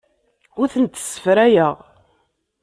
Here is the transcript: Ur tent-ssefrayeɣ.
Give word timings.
Ur 0.61 0.67
tent-ssefrayeɣ. 0.73 1.75